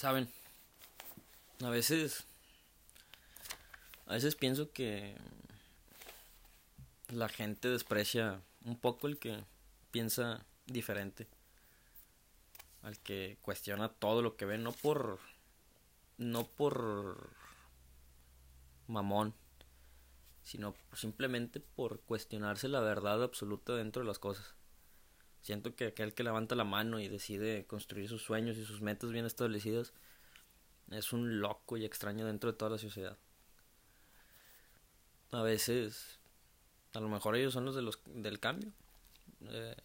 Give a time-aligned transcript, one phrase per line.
[0.00, 0.30] Saben,
[1.62, 2.24] a veces,
[4.06, 5.14] a veces pienso que
[7.08, 9.44] la gente desprecia un poco el que
[9.90, 11.28] piensa diferente,
[12.80, 15.18] al que cuestiona todo lo que ve, no por,
[16.16, 17.28] no por
[18.86, 19.34] mamón,
[20.42, 24.54] sino simplemente por cuestionarse la verdad absoluta dentro de las cosas.
[25.42, 29.10] Siento que aquel que levanta la mano y decide construir sus sueños y sus metas
[29.10, 29.92] bien establecidas
[30.90, 33.16] es un loco y extraño dentro de toda la sociedad.
[35.30, 36.18] A veces,
[36.92, 38.72] a lo mejor ellos son los, de los del cambio.
[39.48, 39.76] Eh,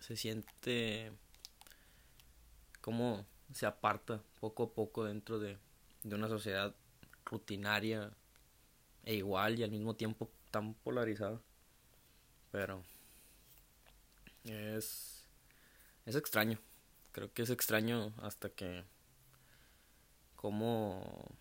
[0.00, 1.12] se siente
[2.80, 5.58] como se aparta poco a poco dentro de,
[6.04, 6.74] de una sociedad
[7.24, 8.10] rutinaria
[9.04, 11.40] e igual y al mismo tiempo tan polarizada.
[12.52, 12.84] Pero
[14.48, 15.24] es,
[16.06, 16.58] es extraño.
[17.12, 18.84] Creo que es extraño hasta que
[20.36, 21.34] como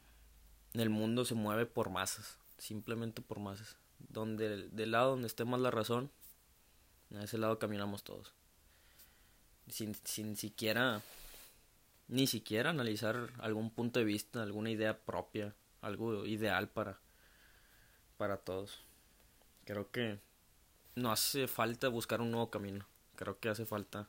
[0.74, 3.78] el mundo se mueve por masas, simplemente por masas.
[4.00, 6.12] Donde del lado donde esté más la razón,
[7.16, 8.34] a ese lado caminamos todos.
[9.68, 11.02] Sin, sin siquiera,
[12.08, 17.00] ni siquiera analizar algún punto de vista, alguna idea propia, algo ideal para,
[18.18, 18.84] para todos.
[19.66, 20.20] Creo que
[20.96, 22.88] no hace falta buscar un nuevo camino.
[23.18, 24.08] Creo que hace falta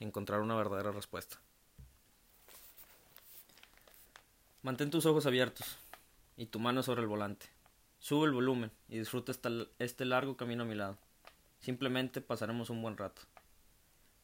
[0.00, 1.40] encontrar una verdadera respuesta.
[4.62, 5.78] Mantén tus ojos abiertos
[6.36, 7.46] y tu mano sobre el volante.
[7.98, 9.32] Sube el volumen y disfruta
[9.78, 10.98] este largo camino a mi lado.
[11.60, 13.22] Simplemente pasaremos un buen rato.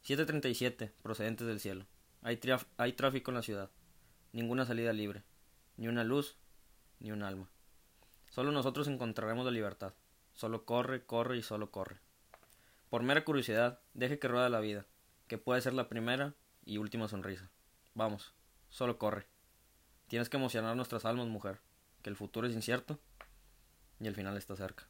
[0.04, 1.86] 7.37, procedentes del cielo.
[2.20, 2.38] Hay,
[2.76, 3.70] hay tráfico en la ciudad.
[4.32, 5.22] Ninguna salida libre.
[5.78, 6.36] Ni una luz,
[6.98, 7.48] ni un alma.
[8.28, 9.94] Solo nosotros encontraremos la libertad.
[10.34, 12.00] Solo corre, corre y solo corre.
[12.90, 14.84] Por mera curiosidad, deje que rueda la vida,
[15.28, 16.34] que puede ser la primera
[16.64, 17.48] y última sonrisa.
[17.94, 18.34] Vamos,
[18.68, 19.28] solo corre.
[20.08, 21.60] Tienes que emocionar nuestras almas, mujer,
[22.02, 22.98] que el futuro es incierto
[24.00, 24.88] y el final está cerca.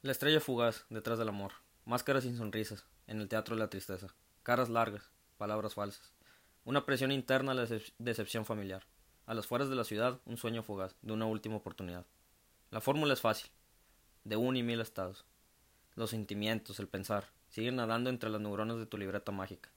[0.00, 1.52] La estrella fugaz detrás del amor,
[1.84, 6.14] máscaras sin sonrisas, en el teatro de la tristeza, caras largas, palabras falsas,
[6.64, 7.68] una presión interna a la
[7.98, 8.86] decepción familiar,
[9.26, 12.06] a las fueras de la ciudad un sueño fugaz, de una última oportunidad.
[12.70, 13.50] La fórmula es fácil,
[14.24, 15.24] de un y mil estados,
[15.96, 19.70] los sentimientos, el pensar, siguen nadando entre las neuronas de tu libreta mágica.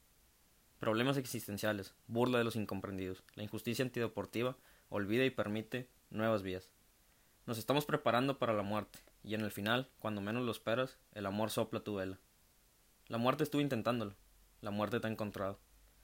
[0.79, 4.57] Problemas existenciales, burla de los incomprendidos, la injusticia antideportiva,
[4.89, 6.69] olvida y permite nuevas vías.
[7.45, 11.25] Nos estamos preparando para la muerte, y en el final, cuando menos lo esperas, el
[11.25, 12.19] amor sopla tu vela.
[13.07, 14.13] La muerte estuvo intentándolo,
[14.61, 15.57] la muerte te ha encontrado.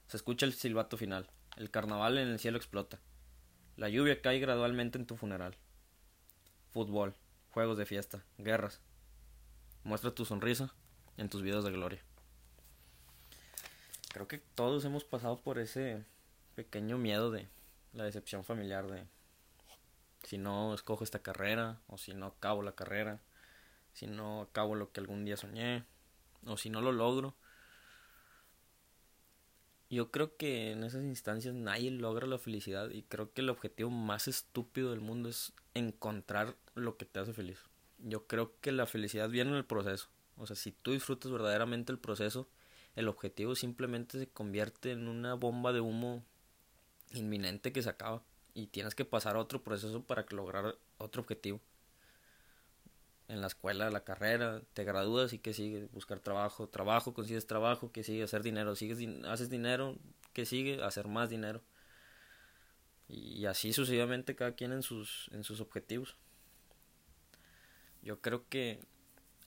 [0.08, 3.00] Se escucha el silbato final, el carnaval en el cielo explota.
[3.76, 5.56] La lluvia cae gradualmente en tu funeral.
[6.70, 7.14] Fútbol,
[7.50, 8.80] juegos de fiesta, guerras,
[9.86, 10.74] Muestra tu sonrisa
[11.16, 12.02] en tus videos de gloria.
[14.12, 16.04] Creo que todos hemos pasado por ese
[16.56, 17.46] pequeño miedo de
[17.92, 19.04] la decepción familiar de
[20.24, 23.20] si no escojo esta carrera o si no acabo la carrera,
[23.92, 25.84] si no acabo lo que algún día soñé
[26.44, 27.36] o si no lo logro.
[29.88, 33.90] Yo creo que en esas instancias nadie logra la felicidad y creo que el objetivo
[33.90, 37.58] más estúpido del mundo es encontrar lo que te hace feliz
[37.98, 40.08] yo creo que la felicidad viene en el proceso.
[40.36, 42.48] O sea, si tú disfrutas verdaderamente el proceso,
[42.94, 46.22] el objetivo simplemente se convierte en una bomba de humo
[47.12, 48.22] inminente que se acaba.
[48.54, 51.60] Y tienes que pasar a otro proceso para lograr otro objetivo.
[53.28, 57.90] En la escuela, la carrera, te gradúas y que sigue, buscar trabajo, trabajo, consigues trabajo,
[57.90, 59.96] que sigue, hacer dinero, sigues, haces dinero,
[60.32, 61.62] que sigue, hacer más dinero.
[63.08, 66.16] Y así sucesivamente cada quien en sus, en sus objetivos.
[68.02, 68.80] Yo creo que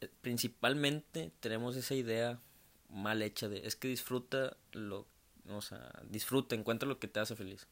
[0.01, 2.39] eh, principalmente tenemos esa idea
[2.89, 5.07] mal hecha de es que disfruta lo,
[5.47, 7.67] o sea, disfruta, encuentra lo que te hace feliz.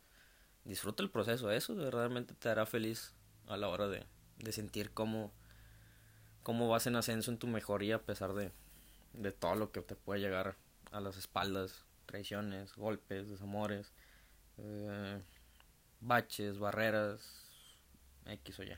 [0.66, 3.14] Disfruta el proceso, eso verdaderamente te hará feliz
[3.48, 4.06] a la hora de,
[4.38, 5.32] de sentir cómo,
[6.48, 8.54] cómo vas en ascenso en tu mejoría a pesar de,
[9.12, 10.56] de todo lo que te puede llegar
[10.94, 13.92] a las espaldas, traiciones, golpes, desamores,
[14.58, 15.20] eh,
[16.00, 17.20] baches, barreras,
[18.28, 18.78] X o Y.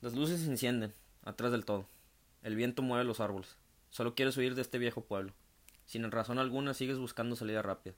[0.00, 0.94] Las luces se encienden,
[1.24, 1.86] atrás del todo.
[2.42, 3.54] El viento mueve los árboles.
[3.90, 5.34] Solo quieres huir de este viejo pueblo.
[5.84, 7.94] Sin razón alguna sigues buscando salida rápida,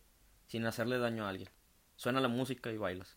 [0.48, 1.50] sin hacerle daño a alguien.
[1.94, 3.16] Suena la música y bailas.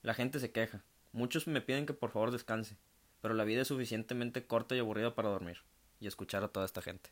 [0.00, 0.82] La gente se queja.
[1.12, 2.78] Muchos me piden que por favor descanse,
[3.20, 5.58] pero la vida es suficientemente corta y aburrida para dormir
[6.00, 7.10] y escuchar a toda esta gente.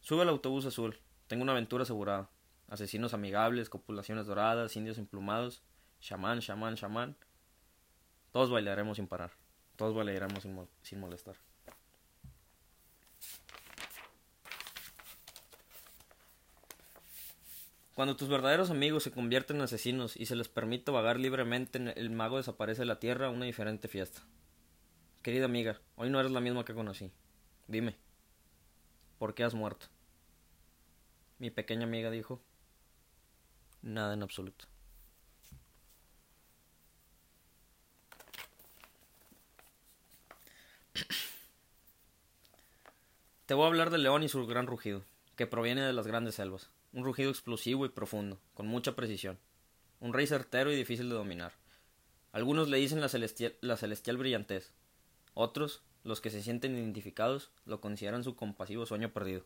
[0.00, 0.98] Sube al autobús azul.
[1.26, 2.30] Tengo una aventura asegurada.
[2.68, 5.62] Asesinos amigables, copulaciones doradas, indios emplumados,
[6.00, 7.16] chamán, chamán, chamán.
[8.32, 9.32] Todos bailaremos sin parar.
[9.76, 11.36] Todos valiéramos sin, sin molestar.
[18.00, 22.08] Cuando tus verdaderos amigos se convierten en asesinos y se les permite vagar libremente, el
[22.08, 24.22] mago desaparece de la tierra a una diferente fiesta.
[25.20, 27.10] Querida amiga, hoy no eres la misma que conocí.
[27.68, 27.98] Dime,
[29.18, 29.88] ¿por qué has muerto?
[31.38, 32.40] Mi pequeña amiga dijo,
[33.82, 34.64] nada en absoluto.
[43.44, 45.02] Te voy a hablar del león y su gran rugido,
[45.36, 46.70] que proviene de las grandes selvas.
[46.92, 49.38] Un rugido explosivo y profundo, con mucha precisión.
[50.00, 51.52] Un rey certero y difícil de dominar.
[52.32, 54.72] Algunos le dicen la celestial, la celestial brillantez.
[55.34, 59.44] Otros, los que se sienten identificados, lo consideran su compasivo sueño perdido.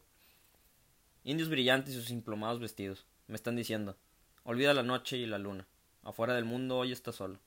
[1.23, 3.97] Indios brillantes y sus implomados vestidos me están diciendo,
[4.43, 5.67] olvida la noche y la luna.
[6.03, 7.39] Afuera del mundo hoy está solo.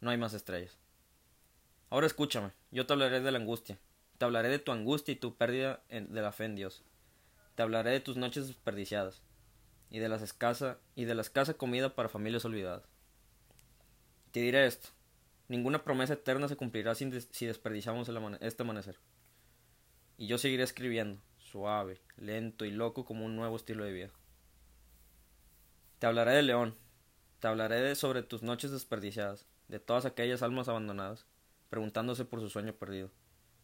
[0.00, 0.78] No hay más estrellas.
[1.90, 3.78] Ahora escúchame, yo te hablaré de la angustia,
[4.18, 6.82] te hablaré de tu angustia y tu pérdida de la fe en Dios.
[7.58, 9.20] Te hablaré de tus noches desperdiciadas
[9.90, 12.84] y de, las escasa, y de la escasa comida para familias olvidadas.
[14.30, 14.90] Te diré esto.
[15.48, 17.06] Ninguna promesa eterna se cumplirá si
[17.46, 18.08] desperdiciamos
[18.38, 19.00] este amanecer.
[20.18, 24.10] Y yo seguiré escribiendo, suave, lento y loco como un nuevo estilo de vida.
[25.98, 26.76] Te hablaré de León,
[27.40, 31.26] te hablaré de sobre tus noches desperdiciadas, de todas aquellas almas abandonadas,
[31.70, 33.10] preguntándose por su sueño perdido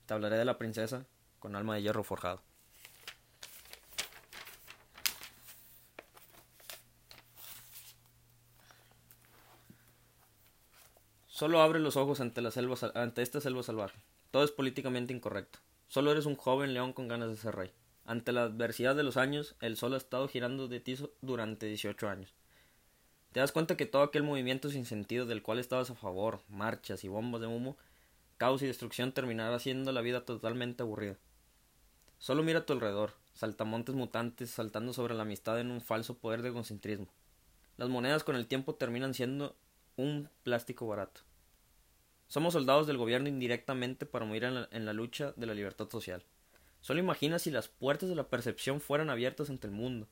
[0.06, 1.06] te hablaré de la princesa
[1.38, 2.42] con alma de hierro forjado.
[11.34, 13.98] Solo abre los ojos ante, la selva, ante esta selva salvaje.
[14.30, 15.58] Todo es políticamente incorrecto.
[15.88, 17.72] Solo eres un joven león con ganas de ser rey.
[18.04, 22.08] Ante la adversidad de los años, el sol ha estado girando de ti durante 18
[22.08, 22.32] años.
[23.32, 27.02] Te das cuenta que todo aquel movimiento sin sentido del cual estabas a favor, marchas
[27.02, 27.76] y bombas de humo,
[28.36, 31.16] caos y destrucción terminará haciendo la vida totalmente aburrida.
[32.20, 36.42] Solo mira a tu alrededor, saltamontes mutantes saltando sobre la amistad en un falso poder
[36.42, 37.08] de concentrismo.
[37.76, 39.56] Las monedas con el tiempo terminan siendo
[39.96, 41.22] un plástico barato.
[42.26, 46.24] Somos soldados del gobierno indirectamente para morir en la, lucha de la libertad social.
[46.80, 50.08] Solo imagina si las puertas de la percepción fueran abiertas ante el mundo.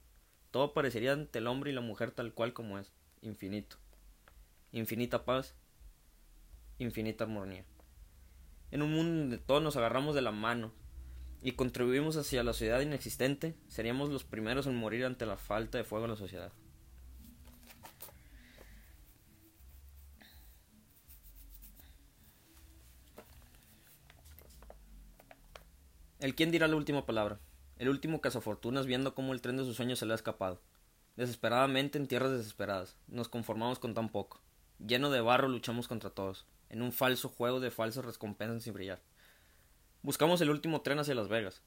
[0.50, 2.93] Todo parecería ante el hombre y la mujer tal cual como es,
[3.23, 3.76] infinito.
[4.73, 5.55] Infinita paz,
[6.78, 7.64] infinita armonía
[8.73, 10.73] en un mundo donde todos nos agarramos de la mano
[11.43, 15.85] y contribuimos hacia la sociedad inexistente, seríamos los primeros en morir ante la falta de
[15.85, 16.52] fuego en la sociedad.
[26.22, 27.40] El quién dirá la última palabra.
[27.78, 30.60] El último cazafortunas viendo cómo el tren de sus sueños se le ha escapado.
[31.16, 34.40] Desesperadamente en tierras desesperadas, nos conformamos con tan poco.
[34.78, 39.00] Lleno de barro luchamos contra todos en un falso juego de falsas recompensas sin brillar.
[40.02, 41.60] Buscamos el último tren hacia Las Vegas,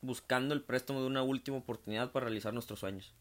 [0.00, 3.12] buscando el préstamo de una última oportunidad para realizar nuestros sueños.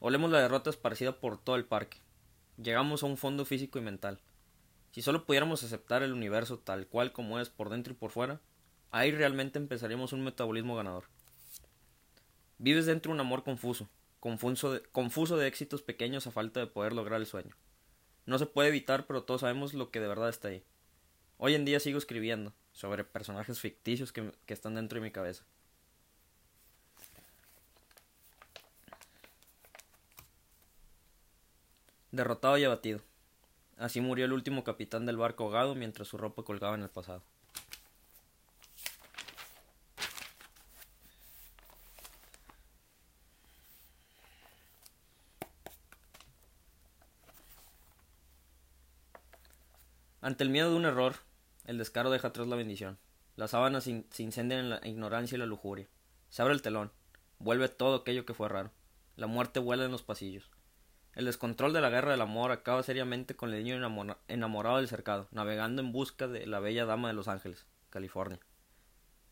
[0.00, 1.96] Olemos la derrota esparcida por todo el parque.
[2.62, 4.20] Llegamos a un fondo físico y mental.
[4.90, 8.42] Si solo pudiéramos aceptar el universo tal cual como es por dentro y por fuera,
[8.90, 11.04] ahí realmente empezaríamos un metabolismo ganador.
[12.58, 13.88] Vives dentro un amor confuso,
[14.20, 17.54] confuso de, confuso de éxitos pequeños a falta de poder lograr el sueño.
[18.26, 20.64] No se puede evitar, pero todos sabemos lo que de verdad está ahí.
[21.36, 25.44] Hoy en día sigo escribiendo sobre personajes ficticios que, que están dentro de mi cabeza.
[32.10, 33.00] Derrotado y abatido.
[33.76, 37.22] Así murió el último capitán del barco ahogado mientras su ropa colgaba en el pasado.
[50.28, 51.14] Ante el miedo de un error,
[51.64, 52.98] el descaro deja atrás la bendición.
[53.36, 55.88] Las sábanas se incendian en la ignorancia y la lujuria.
[56.28, 56.92] Se abre el telón.
[57.38, 58.70] Vuelve todo aquello que fue raro.
[59.16, 60.50] La muerte vuela en los pasillos.
[61.14, 65.28] El descontrol de la guerra del amor acaba seriamente con el niño enamorado del cercado,
[65.30, 68.38] navegando en busca de la bella dama de Los Ángeles, California.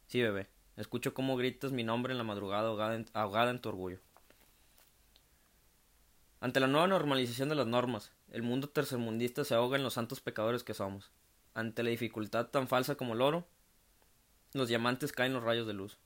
[0.06, 0.48] Sí, bebé,
[0.78, 2.70] escucho cómo gritas mi nombre en la madrugada
[3.12, 3.98] ahogada en tu orgullo.
[6.40, 10.20] Ante la nueva normalización de las normas, el mundo tercermundista se ahoga en los santos
[10.20, 11.10] pecadores que somos.
[11.54, 13.46] Ante la dificultad tan falsa como el oro,
[14.52, 15.98] los diamantes caen los rayos de luz.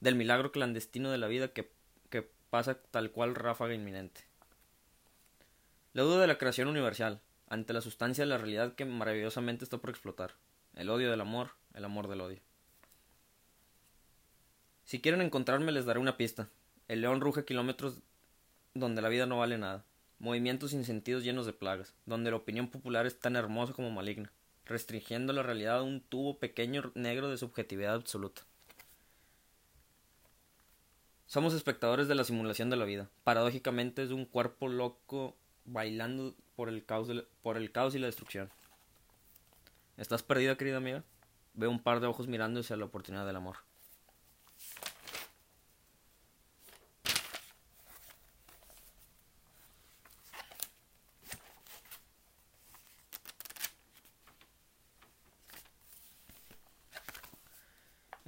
[0.00, 1.70] Del milagro clandestino de la vida que,
[2.10, 4.22] que pasa tal cual ráfaga inminente.
[5.92, 9.78] La duda de la creación universal, ante la sustancia de la realidad que maravillosamente está
[9.78, 10.34] por explotar.
[10.74, 12.40] El odio del amor, el amor del odio.
[14.84, 16.48] Si quieren encontrarme les daré una pista.
[16.86, 18.00] El león ruge kilómetros
[18.74, 19.84] donde la vida no vale nada,
[20.18, 24.32] movimientos sin sentidos llenos de plagas, donde la opinión popular es tan hermosa como maligna,
[24.66, 28.42] restringiendo la realidad a un tubo pequeño negro de subjetividad absoluta.
[31.26, 33.10] Somos espectadores de la simulación de la vida.
[33.22, 37.08] Paradójicamente es un cuerpo loco bailando por el caos,
[37.42, 38.50] por el caos y la destrucción.
[39.98, 41.04] ¿Estás perdida, querida amiga?
[41.52, 43.67] Veo un par de ojos mirando hacia la oportunidad del amor.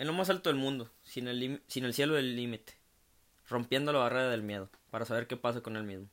[0.01, 2.73] En lo más alto del mundo, sin el, sin el cielo del límite,
[3.47, 6.09] rompiendo la barrera del miedo, para saber qué pasa con él mismo,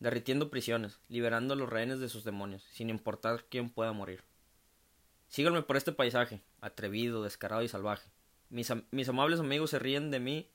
[0.00, 4.24] derritiendo prisiones, liberando a los rehenes de sus demonios, sin importar quién pueda morir.
[5.28, 8.10] Síganme por este paisaje, atrevido, descarado y salvaje.
[8.50, 10.50] Mis, mis amables amigos se ríen de mí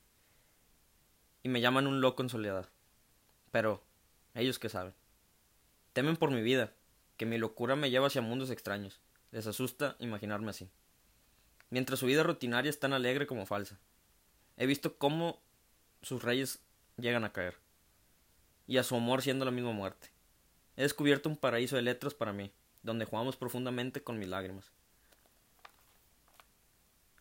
[1.42, 2.68] y me llaman un loco en soledad.
[3.50, 3.82] Pero,
[4.34, 4.92] ellos qué saben.
[5.94, 6.74] Temen por mi vida,
[7.16, 9.00] que mi locura me lleva hacia mundos extraños.
[9.30, 10.68] Les asusta imaginarme así
[11.70, 13.78] mientras su vida rutinaria es tan alegre como falsa.
[14.56, 15.40] He visto cómo
[16.02, 16.60] sus reyes
[16.96, 17.56] llegan a caer,
[18.66, 20.10] y a su amor siendo la misma muerte.
[20.76, 24.70] He descubierto un paraíso de letras para mí, donde jugamos profundamente con mis lágrimas.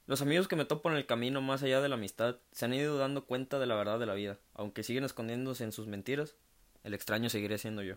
[0.08, 2.74] Los amigos que me topo en el camino más allá de la amistad se han
[2.74, 6.36] ido dando cuenta de la verdad de la vida, aunque siguen escondiéndose en sus mentiras,
[6.84, 7.96] el extraño seguiré siendo yo.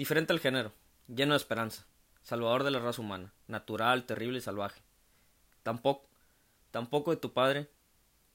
[0.00, 0.72] Diferente al género,
[1.08, 1.84] lleno de esperanza,
[2.22, 4.80] salvador de la raza humana, natural, terrible y salvaje.
[5.62, 6.08] Tampoco,
[6.70, 7.68] tampoco de tu padre,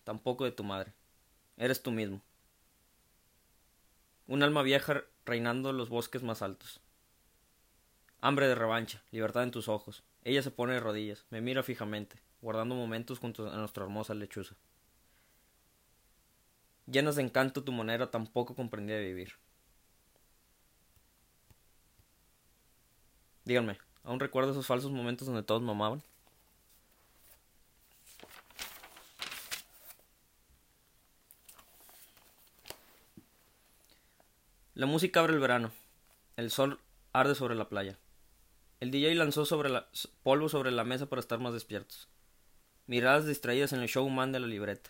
[0.03, 0.93] tampoco de tu madre.
[1.57, 2.21] Eres tú mismo.
[4.27, 6.81] Un alma vieja reinando los bosques más altos.
[8.21, 10.03] Hambre de revancha, libertad en tus ojos.
[10.23, 14.55] Ella se pone de rodillas, me mira fijamente, guardando momentos junto a nuestra hermosa lechuza.
[16.85, 19.44] Llenas de encanto tu manera tan poco comprendida de vivir.
[23.45, 26.01] Díganme, ¿aún recuerdo esos falsos momentos donde todos mamaban?
[34.73, 35.71] La música abre el verano.
[36.37, 36.79] El sol
[37.13, 37.99] arde sobre la playa.
[38.79, 39.87] El DJ lanzó sobre la,
[40.23, 42.09] polvo sobre la mesa para estar más despiertos.
[42.87, 44.89] Miradas distraídas en el showman de la libreta.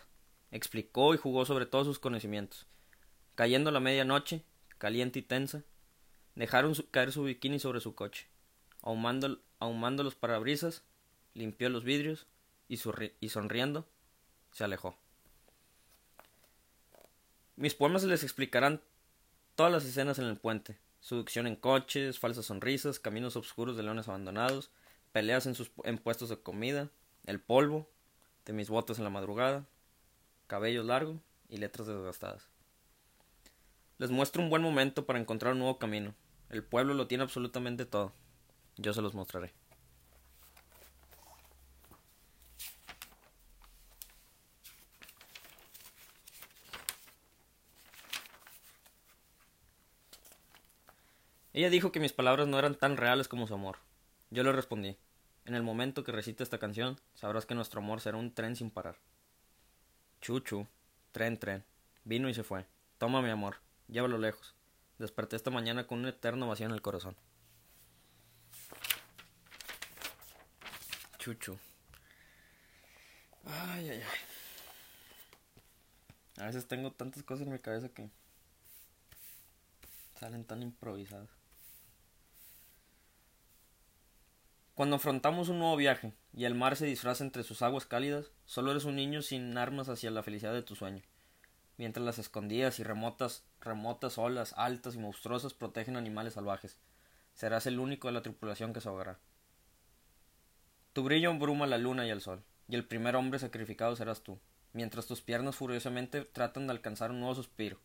[0.50, 2.66] Explicó y jugó sobre todos sus conocimientos.
[3.34, 4.42] Cayendo la medianoche,
[4.78, 5.62] caliente y tensa,
[6.34, 8.28] dejaron caer su bikini sobre su coche
[8.86, 10.84] ahumando, los parabrisas,
[11.34, 12.26] limpió los vidrios
[12.68, 13.86] y, sonriendo
[14.52, 14.96] se alejó.
[17.56, 18.80] Mis poemas les explicarán
[19.54, 24.08] todas las escenas en el puente, seducción en coches, falsas sonrisas, caminos oscuros de leones
[24.08, 24.70] abandonados,
[25.12, 26.90] peleas en, sus, en puestos de comida,
[27.26, 27.88] el polvo
[28.44, 29.66] de mis botas en la madrugada,
[30.46, 32.48] cabello largo y letras desgastadas.
[33.98, 36.14] Les muestro un buen momento para encontrar un nuevo camino.
[36.50, 38.12] El pueblo lo tiene absolutamente todo.
[38.76, 39.52] Yo se los mostraré.
[51.56, 53.78] Ella dijo que mis palabras no eran tan reales como su amor.
[54.30, 54.98] Yo le respondí,
[55.46, 58.70] en el momento que recite esta canción, sabrás que nuestro amor será un tren sin
[58.70, 58.96] parar.
[60.20, 60.66] Chuchu,
[61.12, 61.64] tren, tren,
[62.04, 62.66] vino y se fue.
[62.98, 63.56] Toma mi amor,
[63.88, 64.54] llévalo lejos.
[64.98, 67.16] Desperté esta mañana con un eterno vacío en el corazón.
[71.26, 71.58] Chuchu.
[76.38, 78.08] A veces tengo tantas cosas en mi cabeza que
[80.20, 81.28] salen tan improvisadas.
[84.76, 88.70] Cuando afrontamos un nuevo viaje y el mar se disfraza entre sus aguas cálidas, solo
[88.70, 91.02] eres un niño sin armas hacia la felicidad de tu sueño.
[91.76, 96.78] Mientras las escondidas y remotas, remotas olas altas y monstruosas protegen animales salvajes,
[97.34, 99.18] serás el único de la tripulación que se ahogará.
[100.96, 104.38] Tu brillo embruma la luna y el sol, y el primer hombre sacrificado serás tú,
[104.72, 107.76] mientras tus piernas furiosamente tratan de alcanzar un nuevo suspiro.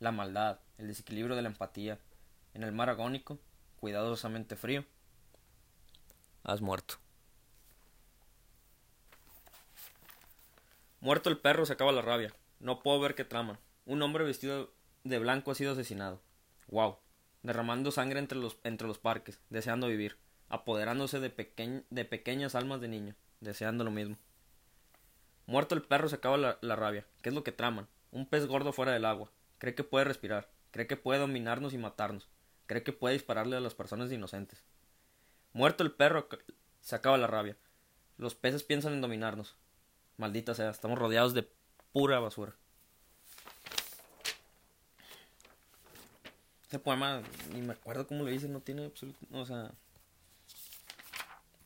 [0.00, 2.00] La maldad, el desequilibrio de la empatía,
[2.54, 3.38] en el mar agónico,
[3.78, 4.84] cuidadosamente frío,
[6.42, 6.96] has muerto.
[10.98, 12.34] Muerto el perro se acaba la rabia.
[12.58, 13.60] No puedo ver qué trama.
[13.86, 14.72] Un hombre vestido
[15.04, 16.20] de blanco ha sido asesinado.
[16.66, 16.96] Wow.
[17.44, 20.16] Derramando sangre entre los, entre los parques, deseando vivir
[20.50, 24.18] apoderándose de, de pequeñas almas de niño, deseando lo mismo.
[25.46, 27.06] Muerto el perro se acaba la, la rabia.
[27.22, 27.88] ¿Qué es lo que traman?
[28.12, 29.30] Un pez gordo fuera del agua.
[29.58, 30.50] Cree que puede respirar.
[30.70, 32.28] Cree que puede dominarnos y matarnos.
[32.66, 34.62] Cree que puede dispararle a las personas inocentes.
[35.52, 36.28] Muerto el perro
[36.80, 37.56] se acaba la rabia.
[38.16, 39.56] Los peces piensan en dominarnos.
[40.16, 41.48] Maldita sea, estamos rodeados de
[41.92, 42.54] pura basura.
[46.62, 49.18] Este poema, ni me acuerdo cómo lo hice, no tiene absoluto.
[49.32, 49.72] O sea.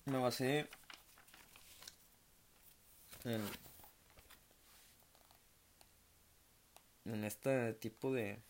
[0.07, 0.69] Me basé.
[3.25, 3.43] En.
[7.05, 8.41] En este tipo de.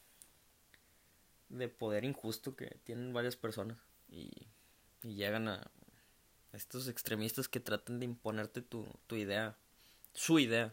[1.49, 3.79] De poder injusto que tienen varias personas.
[4.09, 4.31] Y.
[5.03, 5.71] Llegan a.
[6.53, 9.57] Estos extremistas que tratan de imponerte tu, tu idea.
[10.13, 10.73] Su idea.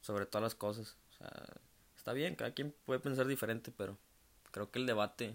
[0.00, 0.96] Sobre todas las cosas.
[1.10, 1.60] O sea.
[1.96, 3.98] Está bien, cada quien puede pensar diferente, pero
[4.52, 5.34] creo que el debate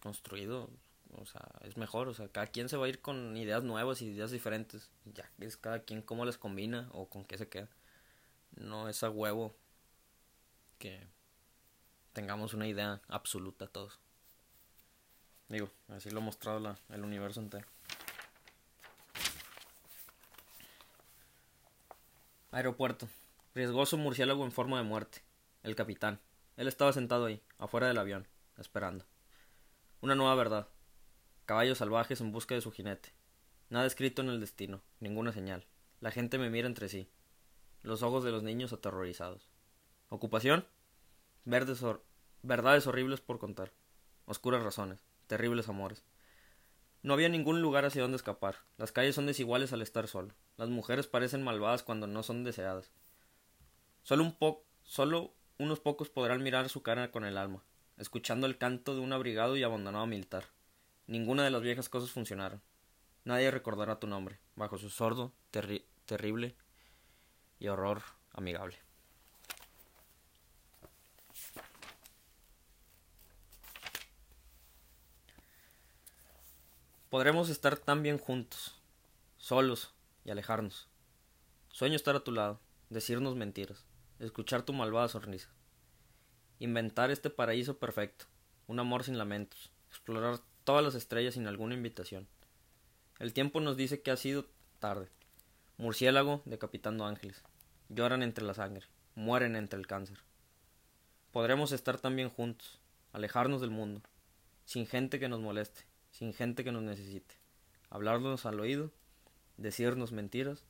[0.00, 0.68] construido,
[1.16, 4.02] o sea, es mejor, o sea, cada quien se va a ir con ideas nuevas
[4.02, 7.68] y ideas diferentes, ya es cada quien cómo les combina o con qué se queda.
[8.56, 9.54] No es a huevo
[10.78, 11.06] que
[12.12, 13.98] tengamos una idea absoluta todos.
[15.48, 17.66] Digo, así lo ha mostrado la, el universo entero.
[22.50, 23.08] Aeropuerto.
[23.54, 25.22] Riesgoso murciélago en forma de muerte.
[25.62, 26.20] El capitán.
[26.56, 29.04] Él estaba sentado ahí, afuera del avión, esperando.
[30.00, 30.68] Una nueva verdad.
[31.48, 33.14] Caballos salvajes en busca de su jinete.
[33.70, 35.64] Nada escrito en el destino, ninguna señal.
[35.98, 37.08] La gente me mira entre sí.
[37.80, 39.48] Los ojos de los niños aterrorizados.
[40.10, 40.66] ¿Ocupación?
[41.46, 43.72] Verdades horribles por contar.
[44.26, 45.06] Oscuras razones.
[45.26, 46.04] Terribles amores.
[47.02, 48.56] No había ningún lugar hacia donde escapar.
[48.76, 50.34] Las calles son desiguales al estar solo.
[50.58, 52.92] Las mujeres parecen malvadas cuando no son deseadas.
[54.02, 57.64] Solo un poco, solo unos pocos podrán mirar su cara con el alma,
[57.96, 60.44] escuchando el canto de un abrigado y abandonado militar.
[61.08, 62.62] Ninguna de las viejas cosas funcionaron.
[63.24, 66.54] Nadie recordará tu nombre, bajo su sordo, terrible
[67.58, 68.78] y horror amigable.
[77.10, 78.80] Podremos estar tan bien juntos,
[79.36, 79.92] solos
[80.24, 80.88] y alejarnos.
[81.72, 83.84] Sueño estar a tu lado, decirnos mentiras
[84.18, 85.48] escuchar tu malvada sonrisa.
[86.58, 88.26] Inventar este paraíso perfecto,
[88.66, 92.28] un amor sin lamentos, explorar todas las estrellas sin alguna invitación.
[93.18, 94.44] El tiempo nos dice que ha sido
[94.80, 95.08] tarde.
[95.78, 97.42] Murciélago decapitando ángeles.
[97.88, 100.18] Lloran entre la sangre, mueren entre el cáncer.
[101.32, 102.80] Podremos estar también juntos,
[103.14, 104.02] alejarnos del mundo,
[104.66, 107.34] sin gente que nos moleste, sin gente que nos necesite,
[107.88, 108.90] hablarnos al oído,
[109.56, 110.66] decirnos mentiras,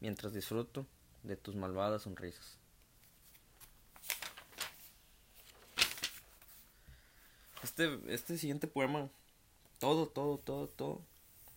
[0.00, 0.86] mientras disfruto
[1.24, 2.56] de tus malvadas sonrisas.
[7.62, 9.10] Este, este siguiente poema,
[9.78, 11.02] todo, todo, todo, todo.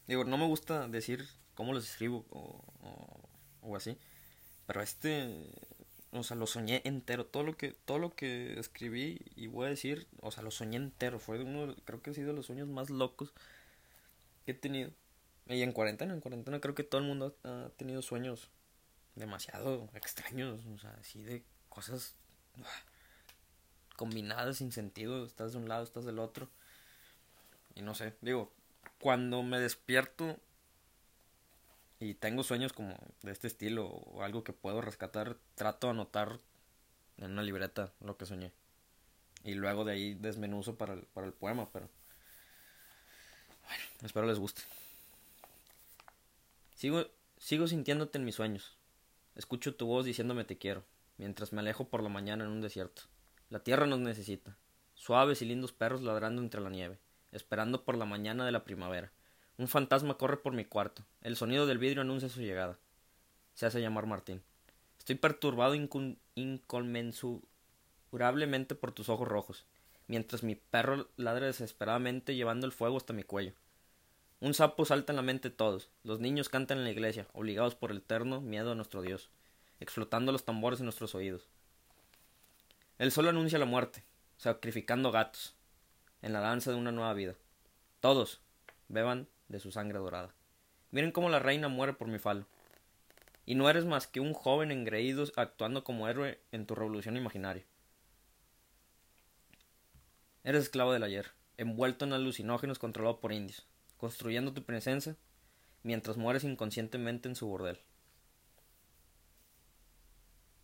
[0.08, 2.62] Digo, no me gusta decir cómo los escribo o,
[3.62, 3.98] o, así,
[4.66, 5.52] pero este,
[6.12, 7.26] o sea, lo soñé entero.
[7.26, 10.78] Todo lo que, todo lo que escribí y voy a decir, o sea, lo soñé
[10.78, 11.20] entero.
[11.20, 13.34] Fue uno, creo que ha sido de los sueños más locos
[14.46, 14.92] que he tenido.
[15.48, 18.50] Y en cuarentena, en cuarentena creo que todo el mundo ha tenido sueños
[19.16, 22.16] demasiado extraños, o sea, así de cosas
[23.96, 26.50] combinadas sin sentido, estás de un lado, estás del otro.
[27.80, 28.52] Y no sé, digo,
[29.00, 30.38] cuando me despierto
[31.98, 36.42] y tengo sueños como de este estilo o algo que puedo rescatar, trato de anotar
[37.20, 38.52] en una libreta lo que soñé.
[39.46, 41.90] Y luego de ahí desmenuzo para el, para el poema, pero
[43.64, 44.62] bueno, espero les guste.
[46.76, 47.06] Sigo,
[47.38, 48.76] sigo sintiéndote en mis sueños.
[49.36, 50.84] Escucho tu voz diciéndome te quiero,
[51.18, 53.04] mientras me alejo por la mañana en un desierto.
[53.50, 54.58] La tierra nos necesita.
[54.96, 57.00] Suaves y lindos perros ladrando entre la nieve,
[57.32, 59.12] esperando por la mañana de la primavera.
[59.58, 61.04] Un fantasma corre por mi cuarto.
[61.22, 62.78] El sonido del vidrio anuncia su llegada.
[63.54, 64.42] Se hace llamar Martín.
[64.98, 65.76] Estoy perturbado
[66.36, 69.66] inconmensurablemente por tus ojos rojos,
[70.08, 73.54] mientras mi perro ladra desesperadamente llevando el fuego hasta mi cuello.
[74.40, 75.90] Un sapo salta en la mente de todos.
[76.04, 79.30] Los niños cantan en la iglesia, obligados por el eterno miedo a nuestro Dios,
[79.82, 81.50] explotando los tambores en nuestros oídos.
[82.98, 84.06] El sol anuncia la muerte,
[84.38, 85.56] sacrificando gatos,
[86.22, 87.36] en la danza de una nueva vida.
[88.00, 88.42] Todos
[88.88, 90.34] beban de su sangre dorada.
[90.92, 92.46] Miren cómo la reina muere por mi falo.
[93.46, 97.64] Y no eres más que un joven engreído actuando como héroe en tu revolución imaginaria.
[100.44, 103.66] Eres esclavo del ayer, envuelto en alucinógenos controlado por indios,
[103.98, 105.16] construyendo tu presencia
[105.84, 107.80] mientras mueres inconscientemente en su bordel.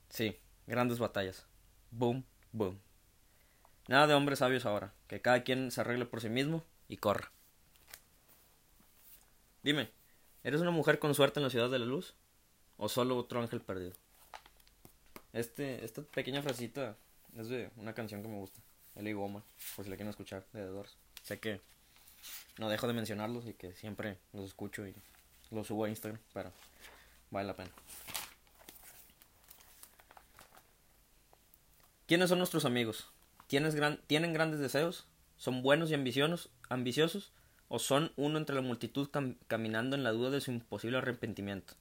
[0.10, 1.46] Sí, grandes batallas.
[1.92, 2.85] Boom, boom.
[3.88, 7.32] Nada de hombres sabios ahora, que cada quien se arregle por sí mismo y corra.
[9.62, 9.90] Dime,
[10.44, 12.16] ¿eres una mujer con suerte en la ciudad de la luz?
[12.78, 13.94] ¿O solo otro ángel perdido?
[15.34, 16.96] Este, esta pequeña frasita
[17.38, 18.60] es de una canción que me gusta,
[18.96, 19.44] El Goma,
[19.76, 20.98] por si la quieren escuchar, de The Doors.
[21.24, 21.62] Sé que
[22.58, 24.96] no dejo de mencionarlos y que siempre los escucho y
[25.52, 26.52] los subo a Instagram, pero
[27.30, 27.72] vale la pena.
[32.08, 33.10] ¿Quiénes son nuestros amigos?
[33.48, 35.08] ¿Tienes gran, ¿Tienen grandes deseos?
[35.38, 36.50] ¿Son buenos y ambiciosos?
[36.70, 37.32] ambiciosos?
[37.68, 39.10] ¿O son uno entre la multitud
[39.48, 41.74] caminando en la duda de su imposible arrepentimiento?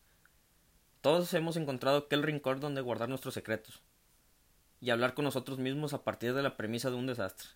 [1.01, 3.83] Todos hemos encontrado aquel rincón donde guardar nuestros secretos
[4.81, 7.49] y hablar con nosotros mismos a partir de la premisa de un desastre.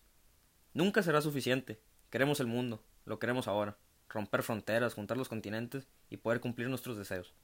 [0.72, 1.78] Nunca será suficiente.
[2.10, 3.76] Queremos el mundo, lo queremos ahora,
[4.08, 7.34] romper fronteras, juntar los continentes y poder cumplir nuestros deseos.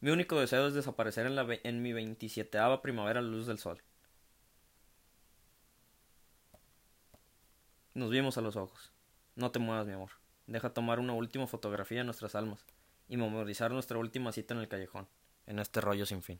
[0.00, 3.58] Mi único deseo es desaparecer en, la en mi veintisieteava primavera a la luz del
[3.58, 3.82] sol.
[7.96, 8.92] Nos vimos a los ojos.
[9.36, 10.10] No te muevas, mi amor.
[10.46, 12.62] Deja tomar una última fotografía de nuestras almas
[13.08, 15.08] y memorizar nuestra última cita en el callejón,
[15.46, 16.38] en este rollo sin fin.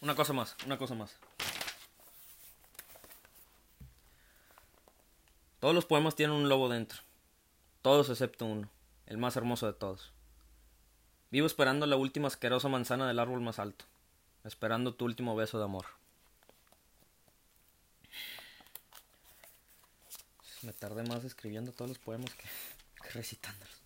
[0.00, 1.18] Una cosa más, una cosa más.
[5.62, 7.02] Todos los poemas tienen un lobo dentro.
[7.82, 8.68] Todos excepto uno,
[9.06, 10.12] el más hermoso de todos.
[11.30, 13.84] Vivo esperando la última asquerosa manzana del árbol más alto,
[14.42, 15.86] esperando tu último beso de amor.
[20.62, 22.48] Me tardé más escribiendo todos los poemas que,
[23.14, 23.81] recitándolos.